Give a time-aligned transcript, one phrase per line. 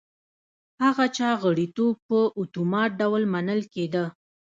[0.83, 4.05] هغه چا غړیتوب په اتومات ډول منل کېده